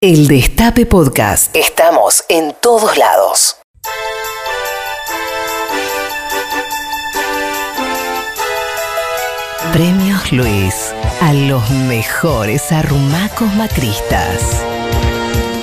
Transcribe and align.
El 0.00 0.28
Destape 0.28 0.86
Podcast. 0.86 1.56
Estamos 1.56 2.24
en 2.28 2.54
todos 2.62 2.96
lados. 2.96 3.56
Premios 9.72 10.30
Luis 10.30 10.94
a 11.20 11.32
los 11.32 11.68
mejores 11.70 12.70
arrumacos 12.70 13.52
macristas. 13.54 14.64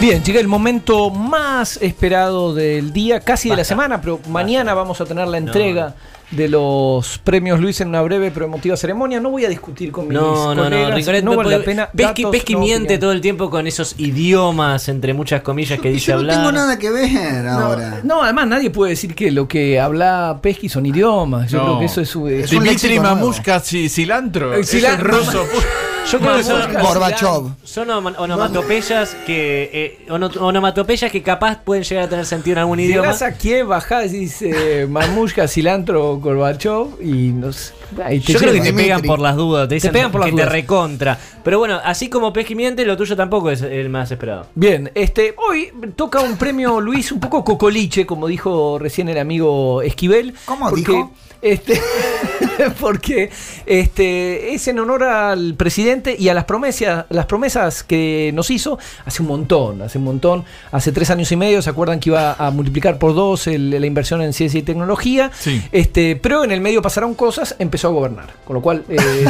Bien, 0.01 0.21
llega 0.21 0.41
el 0.41 0.49
momento 0.49 1.11
más 1.11 1.77
esperado 1.81 2.53
del 2.53 2.91
día, 2.91 3.21
casi 3.21 3.49
de 3.49 3.55
la 3.55 3.63
semana, 3.63 4.01
pero 4.01 4.19
mañana 4.27 4.73
vamos 4.73 4.99
a 4.99 5.05
tener 5.05 5.29
la 5.29 5.37
entrega 5.37 5.95
de 6.31 6.47
los 6.49 7.17
premios 7.19 7.59
Luis 7.59 7.79
en 7.81 7.89
una 7.89 8.01
breve 8.01 8.31
pero 8.31 8.45
emotiva 8.47 8.75
ceremonia. 8.75 9.19
No 9.19 9.29
voy 9.29 9.45
a 9.45 9.49
discutir 9.49 9.91
con 9.91 10.07
mis 10.07 10.15
No, 10.17 10.53
no, 10.55 10.69
no, 10.69 10.91
Ricoret, 10.91 11.23
no 11.23 11.31
no 11.31 11.37
vale 11.37 11.57
la 11.59 11.63
pena. 11.63 11.89
Datos, 11.93 12.19
no 12.23 12.59
miente 12.59 12.83
opinión. 12.85 12.99
todo 12.99 13.11
el 13.11 13.21
tiempo 13.21 13.49
con 13.49 13.67
esos 13.67 13.95
idiomas, 13.99 14.89
entre 14.89 15.13
muchas 15.13 15.41
comillas, 15.41 15.79
que 15.79 15.89
dice 15.89 16.07
Yo 16.07 16.13
no 16.15 16.19
hablar. 16.21 16.35
tengo 16.37 16.51
nada 16.51 16.79
que 16.79 16.89
ver 16.91 17.47
ahora. 17.47 18.01
No, 18.03 18.23
además 18.23 18.47
nadie 18.47 18.69
puede 18.69 18.91
decir 18.91 19.13
que 19.15 19.31
lo 19.31 19.47
que 19.47 19.79
habla 19.79 20.39
Pesqui 20.41 20.67
son 20.69 20.85
idiomas. 20.85 21.49
Yo 21.51 21.59
No. 21.59 21.63
creo 21.65 21.79
que 21.79 21.85
eso 21.85 22.01
es 22.01 22.09
su. 22.09 22.27
Es 22.27 22.51
un 22.53 22.63
Dimitri. 22.63 22.99
Mamushka 22.99 23.57
ci- 23.61 23.89
cilantro. 23.89 24.53
Eh, 24.53 24.61
Es 24.61 24.73
cilan- 24.73 24.95
el 24.95 25.01
ruso. 25.05 25.43
Yo 26.11 26.19
creo 26.19 26.37
que 26.37 26.43
son. 26.43 26.73
Gorbachev. 26.81 27.51
Son 27.63 27.89
ono- 27.89 28.13
onomatopeyas 28.17 29.15
que 29.25 29.69
eh, 29.73 30.05
ono- 30.09 30.27
onomatopeyas 30.39 31.11
que 31.11 31.23
capaz 31.23 31.59
pueden 31.63 31.83
llegar 31.83 32.05
a 32.05 32.09
tener 32.09 32.25
sentido 32.25 32.53
en 32.53 32.59
algún 32.59 32.79
idioma. 32.79 33.01
Llegas 33.07 33.21
a 33.21 33.33
Kiev, 33.37 33.67
bajás 33.67 34.13
y 34.13 34.19
dice 34.19 34.87
Mamushka, 34.89 35.47
cilantro, 35.47 36.17
Gorbachev 36.17 37.01
y 37.01 37.31
nos. 37.31 37.73
ahí 38.03 38.19
te 38.19 38.33
Yo 38.33 38.39
creo 38.39 38.53
que 38.53 38.61
te 38.61 38.73
pegan 38.73 39.01
por 39.01 39.19
las 39.19 39.35
dudas, 39.35 39.67
te 39.67 39.75
dicen 39.75 39.91
pegan 39.91 40.11
por 40.11 40.21
las 40.21 40.27
que 40.27 40.31
dudas. 40.33 40.47
te 40.47 40.51
recontra. 40.51 41.17
Pero 41.43 41.59
bueno, 41.59 41.79
así 41.83 42.09
como 42.09 42.31
Pesqui 42.33 42.55
miente, 42.55 42.85
lo 42.85 42.95
tuyo 42.97 43.15
tampoco 43.15 43.49
es 43.51 43.61
el 43.61 43.89
más 43.89 44.11
esperado. 44.11 44.47
Bien, 44.55 44.91
este, 44.95 45.35
hoy 45.49 45.71
toca 45.95 46.19
un 46.21 46.37
premio 46.37 46.79
Luis 46.81 47.11
un 47.11 47.19
poco 47.19 47.43
cocoliche, 47.43 48.05
como 48.05 48.27
dijo 48.27 48.77
recién 48.79 49.09
el 49.09 49.17
amigo 49.17 49.81
Esquivel. 49.81 50.33
¿Cómo 50.45 50.69
porque, 50.69 50.81
dijo? 50.91 51.11
Este, 51.41 51.79
porque 52.79 53.29
este, 53.65 54.53
es 54.53 54.67
en 54.67 54.79
honor 54.79 55.03
al 55.03 55.55
presidente 55.55 56.15
y 56.17 56.29
a 56.29 56.33
las 56.33 56.45
promesas, 56.45 57.05
las 57.09 57.25
promesas 57.25 57.83
que 57.83 58.31
nos 58.33 58.49
hizo 58.51 58.77
hace 59.05 59.21
un 59.21 59.27
montón, 59.27 59.81
hace 59.81 59.97
un 59.97 60.03
montón, 60.05 60.45
hace 60.71 60.91
tres 60.91 61.09
años 61.09 61.31
y 61.31 61.35
medio, 61.35 61.61
¿se 61.61 61.69
acuerdan 61.69 61.99
que 61.99 62.09
iba 62.09 62.33
a 62.33 62.51
multiplicar 62.51 62.97
por 62.99 63.13
dos 63.15 63.47
el- 63.47 63.69
la 63.69 63.85
inversión 63.85 64.21
en 64.21 64.33
ciencia 64.33 64.59
y 64.59 64.63
tecnología? 64.63 65.31
Sí. 65.37 65.61
Este, 65.71 66.15
pero 66.15 66.43
en 66.43 66.51
el 66.51 66.61
medio 66.61 66.81
pasaron 66.81 67.13
cosas, 67.15 67.55
empezó 67.59 67.87
a 67.87 67.91
gobernar. 67.91 68.33
Con 68.45 68.55
lo 68.55 68.61
cual, 68.61 68.83
eh, 68.89 69.25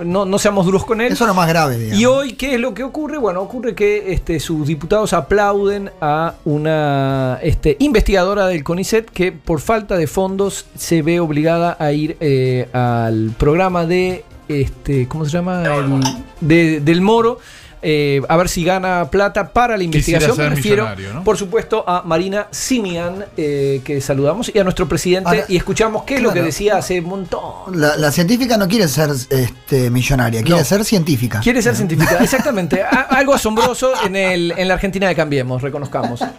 no, 0.04 0.24
no 0.24 0.38
seamos 0.38 0.64
duros 0.66 0.84
con 0.84 1.00
él. 1.00 1.12
Eso 1.12 1.24
es 1.24 1.28
lo 1.28 1.34
más 1.34 1.48
grave, 1.48 1.76
digamos. 1.78 2.00
Y 2.00 2.06
hoy, 2.06 2.32
¿qué 2.34 2.54
es 2.54 2.60
lo 2.60 2.74
que 2.74 2.82
ocurre? 2.84 3.18
Bueno, 3.18 3.40
ocurre 3.42 3.74
que 3.74 4.12
este, 4.12 4.40
sus 4.40 4.66
diputados 4.66 5.12
aplauden 5.12 5.90
a 6.00 6.34
una 6.44 7.38
este, 7.42 7.76
investigadora 7.80 8.46
del 8.46 8.64
CONICET 8.64 9.10
que 9.10 9.32
por 9.32 9.60
falta 9.60 9.96
de 9.96 10.06
fondos 10.06 10.66
se 10.76 11.02
ve 11.02 11.20
obligada 11.20 11.76
a 11.78 11.92
ir 11.92 12.16
eh, 12.20 12.68
al 12.72 13.30
programa 13.38 13.86
de, 13.86 14.24
este, 14.48 15.06
¿cómo 15.08 15.24
se 15.24 15.30
llama? 15.32 15.62
El- 15.64 16.00
de- 16.40 16.80
del 16.80 17.00
Moro. 17.00 17.38
eh, 17.82 18.20
a 18.28 18.36
ver 18.36 18.50
si 18.50 18.62
gana 18.62 19.08
plata 19.10 19.54
para 19.54 19.74
la 19.78 19.82
investigación. 19.82 20.36
Me 20.36 20.50
refiero, 20.50 20.86
por 21.24 21.38
supuesto, 21.38 21.82
a 21.88 22.02
Marina 22.04 22.46
Simian, 22.50 23.24
eh, 23.38 23.80
que 23.82 24.02
saludamos, 24.02 24.52
y 24.54 24.58
a 24.58 24.64
nuestro 24.64 24.86
presidente, 24.86 25.30
Ahora, 25.30 25.44
y 25.48 25.56
escuchamos 25.56 26.02
qué 26.02 26.16
es 26.16 26.22
lo 26.22 26.30
que 26.30 26.42
decía 26.42 26.76
hace 26.76 27.00
un 27.00 27.06
montón. 27.06 27.80
La, 27.80 27.96
la 27.96 28.12
científica 28.12 28.58
no 28.58 28.68
quiere 28.68 28.86
ser 28.86 29.08
este, 29.30 29.88
millonaria, 29.88 30.42
quiere 30.42 30.58
No. 30.60 30.64
ser 30.66 30.84
científica. 30.84 31.40
Quiere 31.40 31.62
ser 31.62 31.74
científica, 31.74 32.18
exactamente. 32.22 32.82
A- 32.82 33.06
algo 33.16 33.32
asombroso 33.32 33.92
en, 34.04 34.14
el, 34.14 34.52
en 34.58 34.68
la 34.68 34.74
Argentina 34.74 35.08
de 35.08 35.14
Cambiemos, 35.14 35.62
reconozcamos. 35.62 36.20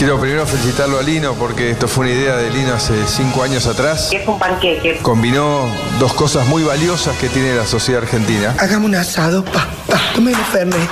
quiero 0.00 0.18
primero 0.18 0.46
felicitarlo 0.46 0.98
a 0.98 1.02
Lino 1.02 1.34
porque 1.34 1.72
esto 1.72 1.86
fue 1.86 2.06
una 2.06 2.14
idea 2.14 2.36
de 2.38 2.48
Lino 2.48 2.72
hace 2.72 3.06
cinco 3.06 3.42
años 3.42 3.66
atrás. 3.66 4.08
Es 4.10 4.26
un 4.26 4.38
panqueque. 4.38 4.96
Combinó 5.02 5.70
dos 5.98 6.14
cosas 6.14 6.46
muy 6.46 6.62
valiosas 6.62 7.18
que 7.18 7.28
tiene 7.28 7.54
la 7.54 7.66
sociedad 7.66 8.02
argentina. 8.02 8.56
Hagamos 8.58 8.88
un 8.88 8.94
asado, 8.94 9.44
pa, 9.44 9.68
pa, 9.86 10.00
tomemos 10.14 10.40
Fernet. 10.48 10.88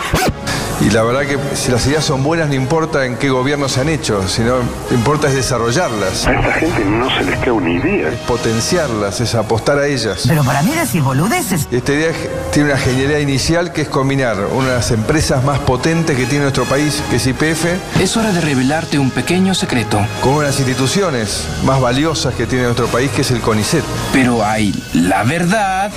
Y 0.89 0.91
la 0.91 1.03
verdad 1.03 1.27
que 1.27 1.39
si 1.55 1.71
las 1.71 1.87
ideas 1.87 2.03
son 2.03 2.23
buenas 2.23 2.49
no 2.49 2.55
importa 2.55 3.05
en 3.05 3.17
qué 3.17 3.29
gobierno 3.29 3.69
se 3.69 3.83
han 3.83 3.91
hecho, 3.91 4.27
sino 4.27 4.55
importa 4.91 5.29
es 5.29 5.35
desarrollarlas, 5.35 6.27
A 6.27 6.33
esta 6.33 6.53
gente 6.55 6.83
no 6.87 7.11
se 7.11 7.25
les 7.25 7.39
cae 7.41 7.51
una 7.51 7.71
idea. 7.71 8.11
potenciarlas, 8.27 9.21
es 9.21 9.35
apostar 9.35 9.79
a 9.79 9.87
ellas. 9.87 10.25
Pero 10.27 10.43
para 10.45 10.63
mí 10.63 10.71
decir 10.71 11.03
boludeces. 11.03 11.69
Esta 11.71 11.93
idea 11.93 12.13
tiene 12.53 12.71
una 12.71 12.79
genialidad 12.79 13.19
inicial 13.19 13.73
que 13.75 13.83
es 13.83 13.89
combinar 13.91 14.39
una 14.51 14.69
de 14.69 14.75
las 14.77 14.91
empresas 14.91 15.45
más 15.45 15.59
potentes 15.59 16.17
que 16.17 16.25
tiene 16.25 16.45
nuestro 16.45 16.65
país, 16.65 17.03
que 17.11 17.17
es 17.17 17.27
IPF, 17.27 17.67
Es 18.01 18.17
hora 18.17 18.33
de 18.33 18.41
revelarte 18.41 18.99
un 18.99 19.11
pequeño 19.11 19.55
secreto, 19.55 20.01
con 20.23 20.33
una 20.35 20.47
de 20.47 20.53
las 20.53 20.59
instituciones 20.59 21.47
más 21.65 21.83
valiosas 21.83 22.33
que 22.33 22.47
tiene 22.47 22.65
nuestro 22.65 22.87
país, 22.87 23.11
que 23.11 23.21
es 23.21 23.31
el 23.31 23.43
CONICET. 23.43 23.85
pero 24.15 24.43
hay 24.43 24.75
la 24.95 25.23
verdad 25.23 25.91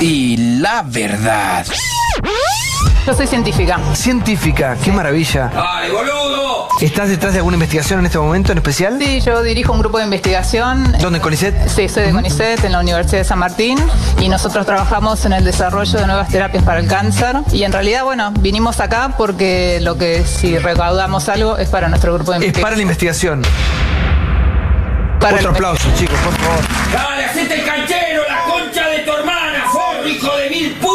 y 0.00 0.36
la 0.60 0.84
verdad. 0.86 1.66
Yo 3.06 3.12
soy 3.12 3.26
científica. 3.26 3.78
Científica, 3.94 4.76
qué 4.82 4.90
maravilla. 4.90 5.50
¡Ay, 5.54 5.90
boludo! 5.90 6.68
¿Estás 6.80 7.10
detrás 7.10 7.32
de 7.34 7.38
alguna 7.40 7.54
investigación 7.56 8.00
en 8.00 8.06
este 8.06 8.18
momento 8.18 8.52
en 8.52 8.58
especial? 8.58 8.98
Sí, 8.98 9.20
yo 9.20 9.42
dirijo 9.42 9.72
un 9.72 9.80
grupo 9.80 9.98
de 9.98 10.04
investigación. 10.04 10.96
¿Dónde, 11.00 11.20
Conicet? 11.20 11.68
Sí, 11.68 11.88
soy 11.88 12.04
de 12.04 12.12
CONICET 12.12 12.64
en 12.64 12.72
la 12.72 12.80
Universidad 12.80 13.18
de 13.18 13.24
San 13.24 13.38
Martín 13.38 13.78
y 14.20 14.28
nosotros 14.30 14.64
trabajamos 14.64 15.22
en 15.26 15.34
el 15.34 15.44
desarrollo 15.44 15.98
de 15.98 16.06
nuevas 16.06 16.28
terapias 16.30 16.62
para 16.64 16.80
el 16.80 16.88
cáncer. 16.88 17.36
Y 17.52 17.64
en 17.64 17.72
realidad, 17.72 18.04
bueno, 18.04 18.32
vinimos 18.40 18.80
acá 18.80 19.14
porque 19.18 19.80
lo 19.82 19.98
que 19.98 20.24
si 20.24 20.58
recaudamos 20.58 21.28
algo 21.28 21.58
es 21.58 21.68
para 21.68 21.88
nuestro 21.88 22.14
grupo 22.14 22.32
de 22.32 22.38
Es 22.38 22.42
investigación. 22.44 22.62
para 22.64 22.76
la 22.76 22.82
investigación. 22.82 23.42
Para 25.20 25.36
Otro 25.36 25.50
el- 25.50 25.54
aplauso, 25.56 25.88
chicos, 25.96 26.18
por 26.20 26.32
favor. 26.34 26.64
¡Dale, 26.92 27.24
hacete 27.26 27.54
el 27.60 27.64
canchero, 27.66 28.22
la 28.28 28.44
concha 28.50 28.88
de 28.88 28.98
tu 29.00 29.12
hermana, 29.12 29.64
forro, 29.70 30.08
hijo 30.08 30.36
de 30.36 30.50
mil 30.50 30.72
puta! 30.76 30.93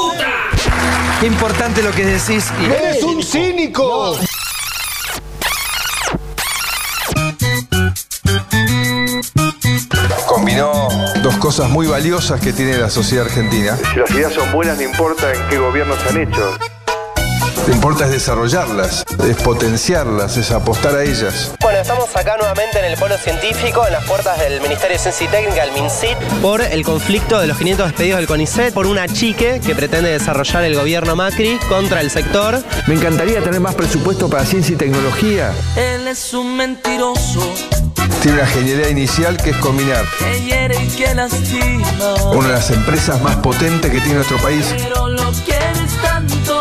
Qué 1.20 1.28
importante 1.28 1.82
lo 1.82 1.92
que 1.92 2.06
decís. 2.06 2.46
Y- 2.62 2.66
¡Eres 2.66 3.04
un 3.04 3.22
cínico! 3.24 4.18
Combinó 10.28 10.88
dos 11.24 11.38
cosas 11.38 11.70
muy 11.70 11.88
valiosas 11.88 12.40
que 12.40 12.54
tiene 12.54 12.78
la 12.78 12.90
sociedad 12.90 13.26
argentina. 13.26 13.78
Si 13.94 14.00
las 14.00 14.12
ideas 14.12 14.34
son 14.34 14.52
buenas 14.52 14.78
no 14.78 14.84
importa 14.84 15.34
en 15.34 15.48
qué 15.50 15.58
gobierno 15.58 15.96
se 16.02 16.10
han 16.10 16.18
hecho. 16.28 16.58
Lo 17.58 17.66
que 17.66 17.72
importa 17.72 18.06
es 18.06 18.12
desarrollarlas, 18.12 19.04
es 19.28 19.38
potenciarlas, 19.38 20.38
es 20.38 20.52
apostar 20.52 20.96
a 20.96 21.04
ellas. 21.04 21.52
Bueno, 21.80 21.94
estamos 21.94 22.16
acá 22.18 22.36
nuevamente 22.36 22.78
en 22.80 22.84
el 22.84 22.98
polo 22.98 23.18
científico, 23.18 23.88
en 23.88 23.94
las 23.94 24.04
puertas 24.04 24.38
del 24.38 24.60
Ministerio 24.60 24.98
de 24.98 25.00
Ciencia 25.00 25.26
y 25.26 25.30
Técnica, 25.30 25.64
el 25.64 25.72
MINCIT, 25.72 26.18
por 26.42 26.62
el 26.62 26.84
conflicto 26.84 27.40
de 27.40 27.48
los 27.48 27.58
500 27.58 27.86
despedidos 27.88 28.18
del 28.18 28.28
CONICET, 28.28 28.74
por 28.74 28.86
una 28.86 29.08
chique 29.08 29.62
que 29.66 29.76
pretende 29.76 30.10
desarrollar 30.12 30.66
el 30.66 30.76
gobierno 30.76 31.16
Macri 31.16 31.58
contra 31.70 32.02
el 32.02 32.12
sector. 32.12 32.62
Me 32.88 32.96
encantaría 32.96 33.42
tener 33.42 33.62
más 33.62 33.76
presupuesto 33.76 34.30
para 34.30 34.44
ciencia 34.44 34.74
y 34.74 34.76
tecnología. 34.76 35.54
Él 35.78 36.06
es 36.10 36.34
un 36.34 36.58
mentiroso, 36.58 37.50
Tiene 38.22 38.40
una 38.40 38.48
genialidad 38.48 38.90
inicial 38.90 39.38
que 39.38 39.52
es 39.52 39.58
combinar 39.58 40.04
que 40.18 40.42
hiere 40.42 40.84
y 40.84 40.88
que 40.90 41.16
lastima. 41.16 41.88
una 42.34 42.48
de 42.50 42.54
las 42.56 42.72
empresas 42.72 43.22
más 43.22 43.38
potentes 43.38 43.90
que 43.90 44.00
tiene 44.02 44.16
nuestro 44.16 44.38
país 44.40 44.66
Pero 44.78 45.08
lo 45.08 45.32
quieres 45.46 46.02
tanto, 46.02 46.59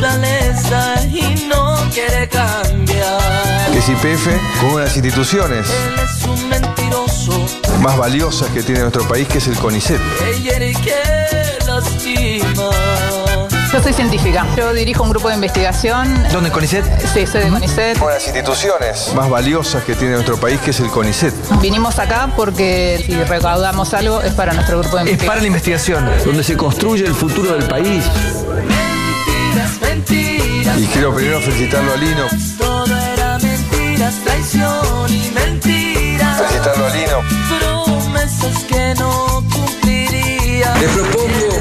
naturaleza 0.00 0.94
y 1.06 1.46
no 1.48 1.74
quiere 1.92 2.28
cambiar. 2.28 3.70
es 3.74 3.88
IPF, 3.88 4.26
con 4.60 4.70
una 4.72 4.80
de 4.80 4.86
las 4.86 4.96
instituciones 4.96 5.66
Él 5.70 5.94
es 6.04 6.24
un 6.26 6.48
mentiroso, 6.48 7.46
más 7.80 7.96
valiosas 7.96 8.48
que 8.50 8.62
tiene 8.62 8.80
nuestro 8.82 9.06
país, 9.08 9.26
que 9.26 9.38
es 9.38 9.46
el 9.46 9.54
CONICET. 9.56 10.00
Yo 13.72 13.82
soy 13.82 13.92
científica. 13.92 14.46
Yo 14.56 14.72
dirijo 14.72 15.02
un 15.02 15.10
grupo 15.10 15.28
de 15.28 15.34
investigación. 15.34 16.08
¿Dónde, 16.32 16.50
Conicet? 16.50 16.84
Sí, 17.12 17.26
soy 17.26 17.42
de 17.44 17.50
CONICET. 17.50 17.96
Una 17.98 18.06
de 18.08 18.14
las 18.14 18.26
instituciones 18.26 19.12
más 19.14 19.28
valiosas 19.28 19.84
que 19.84 19.94
tiene 19.94 20.14
nuestro 20.14 20.38
país, 20.38 20.58
que 20.60 20.70
es 20.70 20.80
el 20.80 20.88
CONICET. 20.88 21.34
Vinimos 21.60 21.98
acá 21.98 22.30
porque 22.36 23.02
si 23.06 23.14
recaudamos 23.24 23.92
algo 23.94 24.20
es 24.22 24.32
para 24.34 24.52
nuestro 24.54 24.78
grupo 24.80 24.96
de 24.96 25.02
Es 25.04 25.08
investigación. 25.10 25.28
para 25.28 25.40
la 25.40 25.46
investigación, 25.46 26.10
donde 26.24 26.44
se 26.44 26.56
construye 26.56 27.04
el 27.06 27.14
futuro 27.14 27.52
del 27.52 27.64
país. 27.68 28.04
Y 30.76 30.86
quiero 30.88 31.14
primero 31.14 31.40
felicitarlo 31.40 31.92
a 31.92 31.96
Lino, 31.96 32.26
Todo 32.58 32.86
era 32.96 33.38
mentiras, 33.38 34.14
traición 34.24 35.08
y 35.10 35.30
mentiras. 35.34 36.38
felicitarlo 36.38 36.86
a 36.86 36.90
Lino. 36.90 37.22
Promesas 37.58 38.64
que 38.64 38.94
no 38.98 39.42
cumplirías. 39.52 40.80
Les 40.80 40.90
propongo 40.90 41.56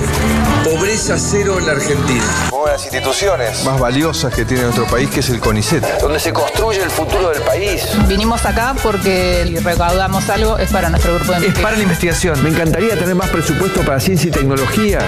pobreza 0.66 1.18
cero 1.18 1.58
en 1.60 1.66
la 1.68 1.72
Argentina. 1.74 2.24
Una 2.52 2.66
de 2.66 2.72
las 2.74 2.84
instituciones 2.84 3.64
más 3.64 3.80
valiosas 3.80 4.34
que 4.34 4.44
tiene 4.44 4.64
nuestro 4.64 4.86
país, 4.88 5.10
que 5.10 5.22
es 5.22 5.30
el 5.30 5.40
CONICET. 5.40 6.02
Donde 6.02 6.20
se 6.20 6.34
construye 6.34 6.84
el 6.84 6.90
futuro 6.90 7.30
del 7.30 7.42
país. 7.44 7.88
Vinimos 8.08 8.44
acá 8.46 8.76
porque 8.84 9.46
si 9.48 9.58
recaudamos 9.60 10.28
algo 10.30 10.58
es 10.58 10.70
para 10.72 10.90
nuestro 10.90 11.16
grupo 11.16 11.32
de 11.32 11.38
Es 11.38 11.44
investigación. 11.46 11.64
para 11.64 11.78
la 11.78 11.84
investigación. 11.84 12.44
Me 12.44 12.50
encantaría 12.50 13.00
tener 13.00 13.16
más 13.16 13.30
presupuesto 13.30 13.82
para 13.84 14.00
ciencia 14.02 14.28
y 14.28 14.32
tecnología. 14.32 15.00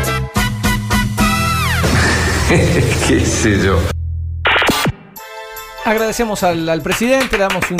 ¿Qué 3.07 3.25
sé 3.25 3.59
yo? 3.61 3.77
Agradecemos 5.87 6.43
al, 6.43 6.81
presidente, 6.81 7.37
le 7.37 7.43
damos 7.43 7.63
un. 7.71 7.77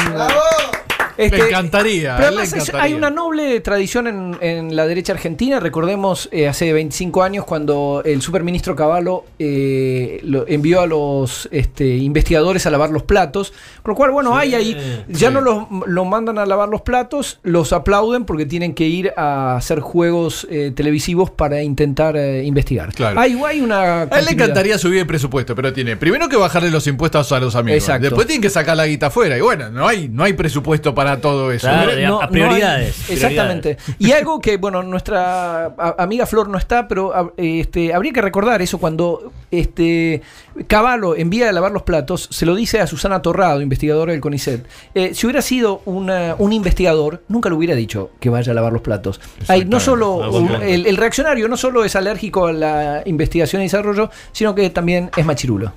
Este, 1.17 1.37
Me 1.37 1.45
encantaría, 1.45 2.15
Pero 2.15 2.27
además 2.29 2.53
encantaría. 2.53 2.81
hay 2.83 2.93
una 2.93 3.09
noble 3.09 3.59
tradición 3.61 4.07
en, 4.07 4.37
en 4.41 4.75
la 4.75 4.85
derecha 4.87 5.13
argentina. 5.13 5.59
Recordemos 5.59 6.29
eh, 6.31 6.47
hace 6.47 6.71
25 6.73 7.23
años 7.23 7.45
cuando 7.45 8.01
el 8.05 8.21
superministro 8.21 8.75
Cavallo 8.75 9.23
eh, 9.39 10.19
lo- 10.23 10.47
envió 10.47 10.81
a 10.81 10.87
los 10.87 11.47
este, 11.51 11.97
investigadores 11.97 12.65
a 12.65 12.69
lavar 12.69 12.89
los 12.91 13.03
platos. 13.03 13.53
Con 13.83 13.93
lo 13.93 13.95
cual, 13.95 14.11
bueno, 14.11 14.37
hay 14.37 14.53
ahí. 14.55 14.77
Ya 15.07 15.29
sí. 15.29 15.33
no 15.33 15.41
los 15.41 15.57
lo 15.87 16.05
mandan 16.05 16.37
a 16.37 16.45
lavar 16.45 16.69
los 16.69 16.81
platos, 16.81 17.39
los 17.43 17.73
aplauden 17.73 18.25
porque 18.25 18.45
tienen 18.45 18.73
que 18.73 18.85
ir 18.85 19.11
a 19.17 19.55
hacer 19.55 19.79
juegos 19.79 20.47
eh, 20.49 20.71
televisivos 20.75 21.31
para 21.31 21.61
intentar 21.63 22.15
eh, 22.17 22.43
investigar. 22.43 22.93
Claro. 22.93 23.19
Hay, 23.19 23.39
hay 23.45 23.61
una. 23.61 24.03
A 24.03 24.19
él 24.19 24.25
le 24.25 24.31
encantaría 24.31 24.77
subir 24.77 24.99
el 24.99 25.07
presupuesto, 25.07 25.55
pero 25.55 25.73
tiene 25.73 25.97
primero 25.97 26.29
que 26.29 26.35
bajarle 26.35 26.69
los 26.69 26.85
impuestos 26.87 27.31
a 27.31 27.39
los 27.39 27.55
amigos. 27.55 27.81
Exacto. 27.83 28.03
Después 28.03 28.27
tienen 28.27 28.41
que 28.41 28.49
sacar 28.49 28.77
la 28.77 28.85
guita 28.85 29.07
afuera. 29.07 29.37
Y 29.37 29.41
bueno, 29.41 29.69
no 29.69 29.87
hay, 29.87 30.09
no 30.09 30.23
hay 30.23 30.33
presupuesto 30.33 30.93
para 30.93 31.06
todo 31.15 31.53
eso. 31.53 31.67
Claro, 31.67 31.85
Pero- 31.85 31.97
digamos, 31.97 32.23
a 32.25 32.27
prioridades, 32.27 33.07
hay- 33.09 33.15
exactamente. 33.15 33.77
Y 33.99 34.11
algo 34.11 34.41
que, 34.41 34.57
bueno, 34.57 34.83
nuestra 34.83 35.73
amiga 35.97 36.25
Flor 36.25 36.49
no 36.49 36.57
está, 36.57 36.89
pero 36.89 37.33
este, 37.37 37.93
habría 37.93 38.11
que 38.11 38.21
recordar 38.21 38.61
eso 38.61 38.77
cuando 38.77 39.31
este 39.49 40.21
Cavallo 40.67 41.15
envía 41.15 41.47
a 41.47 41.51
lavar 41.53 41.71
los 41.71 41.83
platos, 41.83 42.27
se 42.29 42.45
lo 42.45 42.53
dice 42.55 42.81
a 42.81 42.87
Susana 42.87 43.21
Torrado, 43.21 43.61
investigadora 43.61 44.11
del 44.11 44.19
CONICET. 44.19 44.65
Eh, 44.93 45.11
si 45.13 45.25
hubiera 45.25 45.41
sido 45.41 45.81
una- 45.85 46.35
un 46.37 46.51
investigador, 46.51 47.23
nunca 47.29 47.47
le 47.47 47.55
hubiera 47.55 47.75
dicho 47.75 48.09
que 48.19 48.29
vaya 48.29 48.51
a 48.51 48.55
lavar 48.55 48.73
los 48.73 48.81
platos. 48.81 49.21
Hay 49.47 49.63
no 49.63 49.79
solo 49.79 50.15
un- 50.31 50.61
el, 50.61 50.85
el 50.85 50.97
reaccionario 50.97 51.47
no 51.47 51.55
solo 51.55 51.85
es 51.85 51.95
alérgico 51.95 52.47
a 52.47 52.51
la 52.53 53.03
investigación 53.05 53.61
y 53.61 53.65
desarrollo, 53.65 54.09
sino 54.33 54.53
que 54.53 54.69
también 54.69 55.09
es 55.15 55.25
machirulo. 55.25 55.71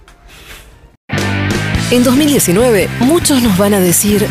En 1.90 2.04
2019, 2.04 2.88
muchos 3.00 3.42
nos 3.42 3.58
van 3.58 3.74
a 3.74 3.80
decir. 3.80 4.24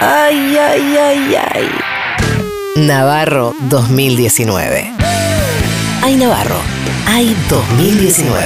Ay, 0.00 0.56
ay, 0.56 0.96
ay, 0.96 1.36
ay. 1.54 1.68
Navarro 2.76 3.52
2019. 3.62 4.92
Ay, 6.02 6.16
Navarro. 6.16 6.54
Ay, 7.06 7.36
2019. 7.48 8.44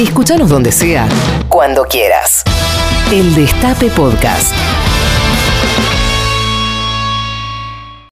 Escúchanos 0.00 0.48
donde 0.48 0.72
sea, 0.72 1.06
cuando 1.50 1.84
quieras. 1.84 2.42
El 3.12 3.34
Destape 3.34 3.90
Podcast. 3.90 4.54